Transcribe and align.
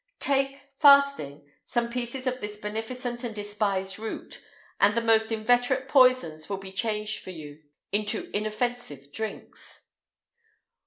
Take, 0.17 0.59
fasting, 0.77 1.47
some 1.63 1.87
pieces 1.87 2.25
of 2.25 2.41
this 2.41 2.57
beneficent 2.57 3.23
and 3.23 3.35
despised 3.35 3.99
root, 3.99 4.43
and 4.79 4.95
the 4.95 4.99
most 5.01 5.31
inveterate 5.31 5.87
poisons 5.87 6.49
will 6.49 6.57
be 6.57 6.71
changed 6.73 7.19
for 7.19 7.29
you 7.29 7.61
into 7.91 8.31
inoffensive 8.35 9.11
drinks. 9.13 9.89